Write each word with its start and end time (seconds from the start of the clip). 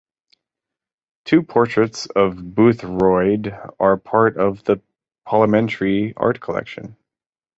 Two 1.25 1.43
portraits 1.43 2.07
of 2.07 2.55
Boothroyd 2.55 3.53
are 3.79 3.97
part 3.97 4.35
of 4.35 4.63
the 4.63 4.81
parliamentary 5.27 6.15
art 6.17 6.39
collection. 6.41 6.97